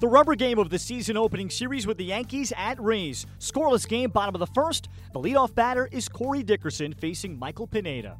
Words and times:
The 0.00 0.08
rubber 0.08 0.34
game 0.34 0.58
of 0.58 0.70
the 0.70 0.78
season 0.78 1.18
opening 1.18 1.50
series 1.50 1.86
with 1.86 1.98
the 1.98 2.06
Yankees 2.06 2.54
at 2.56 2.80
Rays. 2.82 3.26
Scoreless 3.38 3.86
game, 3.86 4.08
bottom 4.08 4.34
of 4.34 4.38
the 4.38 4.46
first. 4.46 4.88
The 5.12 5.20
leadoff 5.20 5.54
batter 5.54 5.90
is 5.92 6.08
Corey 6.08 6.42
Dickerson 6.42 6.94
facing 6.94 7.38
Michael 7.38 7.66
Pineda. 7.66 8.16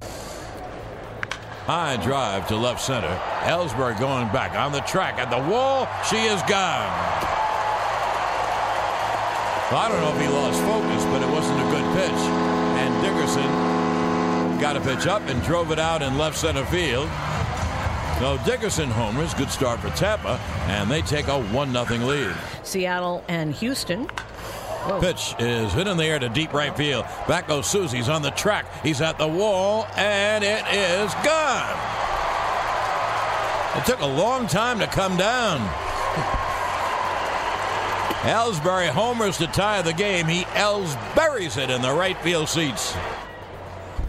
High 1.64 1.96
drive 1.96 2.46
to 2.48 2.56
left 2.56 2.82
center. 2.82 3.18
Ellsbury 3.44 3.98
going 3.98 4.28
back 4.28 4.54
on 4.56 4.72
the 4.72 4.80
track 4.80 5.18
at 5.18 5.30
the 5.30 5.38
wall. 5.50 5.88
She 6.04 6.18
is 6.18 6.42
gone. 6.42 6.92
Well, 9.72 9.80
I 9.80 9.88
don't 9.88 10.02
know 10.02 10.14
if 10.14 10.20
he 10.20 10.28
lost 10.28 10.60
focus, 10.60 11.02
but 11.06 11.22
it 11.22 11.30
wasn't 11.30 11.60
a 11.60 11.70
good 11.70 11.96
pitch. 11.96 12.20
And 12.76 12.92
Dickerson 13.02 14.60
got 14.60 14.76
a 14.76 14.80
pitch 14.82 15.06
up 15.06 15.22
and 15.30 15.42
drove 15.44 15.72
it 15.72 15.78
out 15.78 16.02
in 16.02 16.18
left 16.18 16.36
center 16.36 16.66
field. 16.66 17.08
So 18.20 18.36
Dickerson 18.44 18.90
homers, 18.90 19.32
good 19.32 19.50
start 19.50 19.80
for 19.80 19.88
Tampa, 19.96 20.38
and 20.68 20.90
they 20.90 21.00
take 21.00 21.28
a 21.28 21.42
1 21.42 21.72
0 21.72 22.06
lead. 22.06 22.36
Seattle 22.62 23.24
and 23.28 23.54
Houston. 23.54 24.04
Whoa. 24.04 25.00
Pitch 25.00 25.34
is 25.38 25.72
hit 25.72 25.86
in 25.86 25.96
the 25.96 26.04
air 26.04 26.18
to 26.18 26.28
deep 26.28 26.52
right 26.52 26.76
field. 26.76 27.06
Back 27.26 27.48
goes 27.48 27.66
Souza's 27.66 28.10
on 28.10 28.20
the 28.20 28.30
track. 28.32 28.66
He's 28.82 29.00
at 29.00 29.16
the 29.16 29.26
wall, 29.26 29.86
and 29.96 30.44
it 30.44 30.62
is 30.70 31.14
gone. 31.24 31.78
It 33.78 33.86
took 33.86 34.00
a 34.00 34.06
long 34.06 34.46
time 34.46 34.78
to 34.80 34.86
come 34.86 35.16
down. 35.16 35.60
Ellsbury 38.28 38.90
homers 38.90 39.38
to 39.38 39.46
tie 39.46 39.80
the 39.80 39.94
game. 39.94 40.26
He 40.26 40.42
Ellsburies 40.42 41.56
it 41.56 41.70
in 41.70 41.80
the 41.80 41.94
right 41.94 42.18
field 42.18 42.50
seats. 42.50 42.94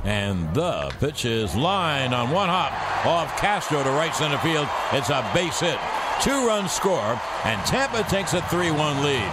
And 0.03 0.51
the 0.55 0.91
pitch 0.99 1.25
is 1.25 1.55
lined 1.55 2.13
on 2.13 2.31
one 2.31 2.49
hop 2.49 2.71
off 3.05 3.37
Castro 3.37 3.83
to 3.83 3.89
right 3.91 4.13
center 4.15 4.37
field. 4.39 4.67
It's 4.93 5.09
a 5.09 5.29
base 5.33 5.59
hit. 5.59 5.77
Two 6.21 6.47
runs 6.47 6.71
score, 6.71 7.19
and 7.45 7.65
Tampa 7.65 8.03
takes 8.09 8.33
a 8.33 8.41
3 8.43 8.71
1 8.71 9.03
lead. 9.03 9.31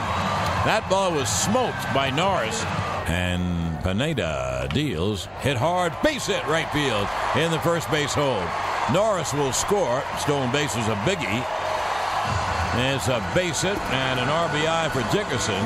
That 0.65 0.87
ball 0.91 1.13
was 1.13 1.29
smoked 1.29 1.83
by 1.95 2.11
Norris. 2.11 2.63
And 3.09 3.83
Pineda 3.83 4.69
deals. 4.73 5.27
Hit 5.41 5.57
hard. 5.57 5.95
Base 6.03 6.27
hit 6.27 6.47
right 6.47 6.69
field 6.73 7.09
in 7.43 7.51
the 7.51 7.59
first 7.61 7.91
base 7.91 8.13
hole. 8.13 8.45
Norris 8.93 9.33
will 9.33 9.53
score. 9.53 10.03
Stolen 10.19 10.53
base 10.53 10.77
is 10.77 10.89
a 10.89 10.97
biggie. 11.09 11.45
It's 12.93 13.09
a 13.09 13.25
base 13.35 13.63
hit 13.63 13.79
and 13.93 14.21
an 14.21 14.29
RBI 14.29 14.91
for 14.91 15.01
Dickerson. 15.17 15.63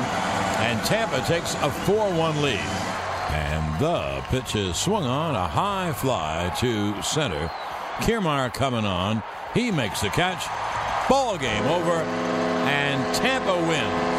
And 0.63 0.79
Tampa 0.85 1.21
takes 1.27 1.55
a 1.55 1.69
4 1.69 2.13
1 2.13 2.41
lead. 2.41 2.92
And 3.33 3.79
the 3.79 4.23
pitch 4.29 4.55
is 4.55 4.77
swung 4.77 5.05
on 5.05 5.33
a 5.33 5.47
high 5.47 5.91
fly 5.91 6.53
to 6.59 7.01
center. 7.01 7.49
Kiermaier 7.97 8.53
coming 8.53 8.85
on. 8.85 9.23
He 9.55 9.71
makes 9.71 10.01
the 10.01 10.09
catch. 10.09 10.45
Ball 11.09 11.37
game 11.37 11.65
over. 11.65 11.93
And 11.93 13.15
Tampa 13.15 13.55
wins. 13.67 14.12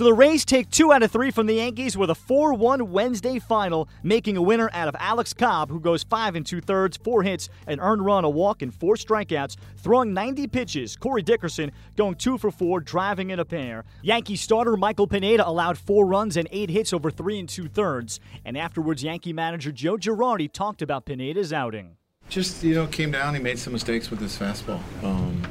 So 0.00 0.04
the 0.04 0.14
Rays 0.14 0.46
take 0.46 0.70
two 0.70 0.94
out 0.94 1.02
of 1.02 1.10
three 1.10 1.30
from 1.30 1.44
the 1.44 1.56
Yankees 1.56 1.94
with 1.94 2.08
a 2.08 2.14
4 2.14 2.54
1 2.54 2.90
Wednesday 2.90 3.38
final, 3.38 3.86
making 4.02 4.38
a 4.38 4.40
winner 4.40 4.70
out 4.72 4.88
of 4.88 4.96
Alex 4.98 5.34
Cobb, 5.34 5.68
who 5.68 5.78
goes 5.78 6.04
five 6.04 6.36
and 6.36 6.46
two 6.46 6.62
thirds, 6.62 6.96
four 6.96 7.22
hits, 7.22 7.50
an 7.66 7.78
earned 7.80 8.06
run, 8.06 8.24
a 8.24 8.30
walk, 8.30 8.62
and 8.62 8.74
four 8.74 8.94
strikeouts, 8.94 9.58
throwing 9.76 10.14
90 10.14 10.46
pitches. 10.46 10.96
Corey 10.96 11.20
Dickerson 11.20 11.70
going 11.96 12.14
two 12.14 12.38
for 12.38 12.50
four, 12.50 12.80
driving 12.80 13.28
in 13.28 13.40
a 13.40 13.44
pair. 13.44 13.84
Yankee 14.00 14.36
starter 14.36 14.74
Michael 14.74 15.06
Pineda 15.06 15.46
allowed 15.46 15.76
four 15.76 16.06
runs 16.06 16.38
and 16.38 16.48
eight 16.50 16.70
hits 16.70 16.94
over 16.94 17.10
three 17.10 17.38
and 17.38 17.46
two 17.46 17.68
thirds. 17.68 18.20
And 18.42 18.56
afterwards, 18.56 19.02
Yankee 19.02 19.34
manager 19.34 19.70
Joe 19.70 19.98
Girardi 19.98 20.50
talked 20.50 20.80
about 20.80 21.04
Pineda's 21.04 21.52
outing. 21.52 21.98
Just, 22.30 22.64
you 22.64 22.74
know, 22.74 22.86
came 22.86 23.10
down, 23.10 23.34
he 23.34 23.40
made 23.42 23.58
some 23.58 23.74
mistakes 23.74 24.10
with 24.10 24.20
his 24.20 24.34
fastball. 24.38 24.80
Um, 25.04 25.42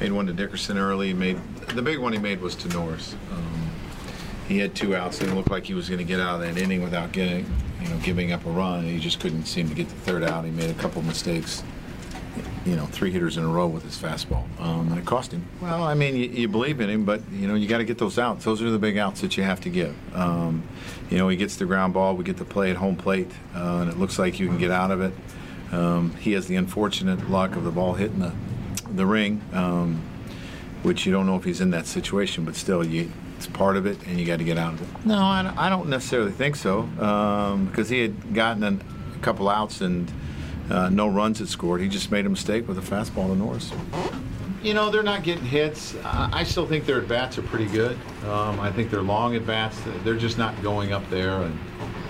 made 0.00 0.12
one 0.12 0.26
to 0.26 0.32
Dickerson 0.32 0.78
early. 0.78 1.12
Made 1.12 1.38
the 1.68 1.82
big 1.82 1.98
one 1.98 2.12
he 2.12 2.18
made 2.18 2.40
was 2.40 2.54
to 2.56 2.68
Norris. 2.68 3.14
Um, 3.32 3.70
he 4.48 4.58
had 4.58 4.74
two 4.74 4.94
outs. 4.94 5.20
And 5.20 5.30
it 5.30 5.34
looked 5.34 5.50
like 5.50 5.64
he 5.64 5.74
was 5.74 5.88
going 5.88 5.98
to 5.98 6.04
get 6.04 6.20
out 6.20 6.36
of 6.36 6.40
that 6.42 6.60
inning 6.60 6.82
without 6.82 7.12
getting, 7.12 7.46
you 7.82 7.88
know, 7.88 7.98
giving 7.98 8.32
up 8.32 8.44
a 8.46 8.50
run. 8.50 8.84
He 8.84 8.98
just 8.98 9.20
couldn't 9.20 9.46
seem 9.46 9.68
to 9.68 9.74
get 9.74 9.88
the 9.88 9.94
third 9.94 10.22
out. 10.22 10.44
He 10.44 10.50
made 10.50 10.70
a 10.70 10.74
couple 10.74 11.02
mistakes. 11.02 11.62
You 12.66 12.74
know, 12.74 12.84
three 12.86 13.12
hitters 13.12 13.36
in 13.36 13.44
a 13.44 13.48
row 13.48 13.68
with 13.68 13.84
his 13.84 13.96
fastball, 13.96 14.44
um, 14.60 14.88
and 14.88 14.98
it 14.98 15.06
cost 15.06 15.30
him. 15.30 15.46
Well, 15.62 15.84
I 15.84 15.94
mean, 15.94 16.16
you, 16.16 16.28
you 16.28 16.48
believe 16.48 16.80
in 16.80 16.90
him, 16.90 17.04
but 17.04 17.22
you 17.30 17.46
know, 17.46 17.54
you 17.54 17.68
got 17.68 17.78
to 17.78 17.84
get 17.84 17.96
those 17.96 18.18
outs. 18.18 18.44
Those 18.44 18.60
are 18.60 18.70
the 18.70 18.78
big 18.78 18.98
outs 18.98 19.20
that 19.20 19.36
you 19.36 19.44
have 19.44 19.60
to 19.60 19.70
give. 19.70 19.94
Um, 20.14 20.64
you 21.08 21.16
know, 21.16 21.28
he 21.28 21.36
gets 21.36 21.56
the 21.56 21.64
ground 21.64 21.94
ball. 21.94 22.16
We 22.16 22.24
get 22.24 22.38
the 22.38 22.44
play 22.44 22.72
at 22.72 22.76
home 22.76 22.96
plate, 22.96 23.30
uh, 23.54 23.78
and 23.82 23.90
it 23.90 23.98
looks 23.98 24.18
like 24.18 24.40
you 24.40 24.48
can 24.48 24.58
get 24.58 24.72
out 24.72 24.90
of 24.90 25.00
it. 25.00 25.14
Um, 25.72 26.14
he 26.16 26.32
has 26.32 26.48
the 26.48 26.56
unfortunate 26.56 27.30
luck 27.30 27.54
of 27.54 27.62
the 27.62 27.70
ball 27.70 27.94
hitting 27.94 28.18
the 28.18 28.32
the 28.96 29.06
ring, 29.06 29.42
um, 29.52 30.02
which 30.82 31.06
you 31.06 31.12
don't 31.12 31.26
know 31.26 31.36
if 31.36 31.44
he's 31.44 31.60
in 31.60 31.70
that 31.70 31.86
situation, 31.86 32.44
but 32.44 32.56
still, 32.56 32.84
you, 32.84 33.10
it's 33.36 33.46
part 33.46 33.76
of 33.76 33.86
it, 33.86 33.98
and 34.06 34.18
you 34.18 34.26
got 34.26 34.38
to 34.38 34.44
get 34.44 34.58
out 34.58 34.74
of 34.74 34.82
it. 34.82 35.06
No, 35.06 35.18
I 35.18 35.42
don't, 35.42 35.58
I 35.58 35.68
don't 35.68 35.88
necessarily 35.88 36.32
think 36.32 36.56
so, 36.56 36.80
um, 37.00 37.66
because 37.66 37.88
he 37.88 38.00
had 38.00 38.34
gotten 38.34 38.62
an, 38.62 38.82
a 39.14 39.18
couple 39.22 39.48
outs 39.48 39.80
and 39.80 40.10
uh, 40.70 40.88
no 40.88 41.08
runs 41.08 41.38
had 41.38 41.48
scored. 41.48 41.80
He 41.80 41.88
just 41.88 42.10
made 42.10 42.26
a 42.26 42.28
mistake 42.28 42.66
with 42.66 42.78
a 42.78 42.80
fastball 42.80 43.28
to 43.28 43.36
Norris. 43.36 43.72
You 44.62 44.74
know, 44.74 44.90
they're 44.90 45.04
not 45.04 45.22
getting 45.22 45.44
hits. 45.44 45.94
I 46.02 46.42
still 46.42 46.66
think 46.66 46.86
their 46.86 47.00
at 47.00 47.06
bats 47.06 47.38
are 47.38 47.42
pretty 47.42 47.66
good. 47.66 47.96
Um, 48.24 48.58
I 48.58 48.72
think 48.72 48.90
they're 48.90 49.02
long 49.02 49.36
at 49.36 49.46
bats. 49.46 49.80
They're 50.02 50.16
just 50.16 50.38
not 50.38 50.60
going 50.60 50.92
up 50.92 51.08
there 51.08 51.42
and 51.42 51.56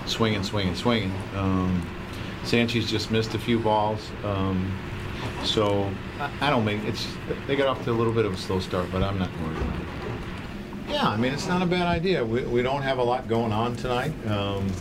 swinging, 0.07 0.43
swinging, 0.43 0.73
swinging. 0.73 1.13
Um, 1.35 1.87
Sanchez 2.45 2.89
just 2.89 3.11
missed 3.11 3.35
a 3.35 3.39
few 3.39 3.59
balls. 3.59 3.99
Um, 4.23 4.75
so 5.43 5.91
I, 6.19 6.31
I 6.41 6.49
don't 6.49 6.65
make 6.65 6.83
it's. 6.83 7.07
They 7.47 7.55
got 7.55 7.67
off 7.67 7.83
to 7.85 7.91
a 7.91 7.93
little 7.93 8.13
bit 8.13 8.25
of 8.25 8.33
a 8.33 8.37
slow 8.37 8.59
start, 8.59 8.91
but 8.91 9.03
I'm 9.03 9.17
not 9.17 9.29
worried 9.41 9.57
about 9.57 9.75
it. 9.75 9.87
Yeah, 10.89 11.07
I 11.07 11.17
mean 11.17 11.33
it's 11.33 11.47
not 11.47 11.61
a 11.61 11.65
bad 11.65 11.87
idea. 11.87 12.23
We, 12.23 12.43
we 12.43 12.61
don't 12.61 12.81
have 12.81 12.97
a 12.97 13.03
lot 13.03 13.27
going 13.27 13.51
on 13.51 13.75
tonight. 13.75 14.13
Um, 14.27 14.71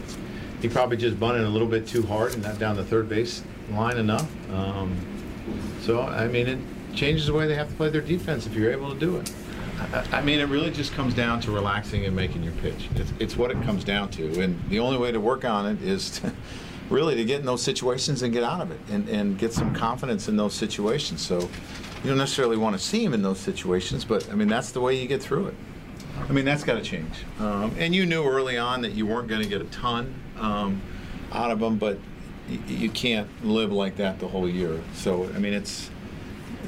he 0.62 0.68
probably 0.68 0.96
just 0.96 1.18
bunted 1.18 1.44
a 1.44 1.48
little 1.48 1.68
bit 1.68 1.86
too 1.86 2.02
hard 2.02 2.34
and 2.34 2.42
not 2.42 2.58
down 2.58 2.76
the 2.76 2.84
third 2.84 3.08
base 3.08 3.42
line 3.70 3.98
enough. 3.98 4.26
Um, 4.52 4.96
so 5.82 6.02
I 6.02 6.28
mean 6.28 6.46
it 6.46 6.58
changes 6.94 7.26
the 7.26 7.34
way 7.34 7.46
they 7.46 7.54
have 7.54 7.68
to 7.68 7.74
play 7.74 7.90
their 7.90 8.00
defense 8.00 8.46
if 8.46 8.54
you're 8.54 8.72
able 8.72 8.92
to 8.92 8.98
do 8.98 9.16
it. 9.16 9.32
I, 9.92 10.18
I 10.18 10.22
mean, 10.22 10.40
it 10.40 10.48
really 10.48 10.70
just 10.70 10.92
comes 10.94 11.12
down 11.12 11.40
to 11.42 11.50
relaxing 11.50 12.06
and 12.06 12.16
making 12.16 12.42
your 12.42 12.54
pitch. 12.54 12.88
It's, 12.94 13.12
it's 13.18 13.36
what 13.36 13.50
it 13.50 13.62
comes 13.62 13.84
down 13.84 14.10
to, 14.12 14.40
and 14.40 14.58
the 14.70 14.80
only 14.80 14.96
way 14.96 15.12
to 15.12 15.20
work 15.20 15.44
on 15.44 15.66
it 15.66 15.82
is. 15.82 16.18
To, 16.20 16.32
really 16.90 17.14
to 17.16 17.24
get 17.24 17.40
in 17.40 17.46
those 17.46 17.62
situations 17.62 18.22
and 18.22 18.32
get 18.32 18.44
out 18.44 18.60
of 18.60 18.70
it 18.70 18.80
and, 18.90 19.08
and 19.08 19.38
get 19.38 19.52
some 19.52 19.74
confidence 19.74 20.28
in 20.28 20.36
those 20.36 20.54
situations. 20.54 21.20
So 21.20 21.40
you 21.40 22.10
don't 22.10 22.18
necessarily 22.18 22.56
want 22.56 22.78
to 22.78 22.82
see 22.82 23.04
him 23.04 23.14
in 23.14 23.22
those 23.22 23.40
situations, 23.40 24.04
but 24.04 24.30
I 24.30 24.34
mean, 24.34 24.48
that's 24.48 24.70
the 24.70 24.80
way 24.80 25.00
you 25.00 25.08
get 25.08 25.22
through 25.22 25.48
it. 25.48 25.54
I 26.28 26.32
mean, 26.32 26.44
that's 26.44 26.64
got 26.64 26.74
to 26.74 26.82
change. 26.82 27.24
Um, 27.38 27.74
and 27.78 27.94
you 27.94 28.06
knew 28.06 28.24
early 28.24 28.56
on 28.56 28.82
that 28.82 28.92
you 28.92 29.06
weren't 29.06 29.28
going 29.28 29.42
to 29.42 29.48
get 29.48 29.60
a 29.60 29.64
ton 29.66 30.14
um, 30.38 30.80
out 31.32 31.50
of 31.50 31.60
them, 31.60 31.76
but 31.78 31.98
y- 32.48 32.58
you 32.66 32.90
can't 32.90 33.28
live 33.44 33.72
like 33.72 33.96
that 33.96 34.18
the 34.18 34.28
whole 34.28 34.48
year. 34.48 34.80
So, 34.94 35.24
I 35.34 35.38
mean, 35.38 35.52
it's, 35.52 35.90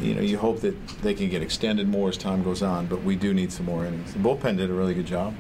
you 0.01 0.15
know, 0.15 0.21
you 0.21 0.39
hope 0.39 0.61
that 0.61 0.89
they 1.03 1.15
can 1.15 1.29
get 1.29 1.43
extended 1.43 1.89
more 1.89 2.09
as 2.09 2.19
time 2.19 2.43
goes 2.45 2.63
on, 2.63 2.87
but 2.87 3.03
we 3.03 3.17
do 3.17 3.33
need 3.33 3.53
some 3.53 3.67
more 3.67 3.85
innings. 3.85 4.13
The 4.13 4.19
bullpen 4.19 4.57
did 4.59 4.71
a 4.71 4.75
really 4.75 4.95
good 4.95 5.07
job. 5.07 5.35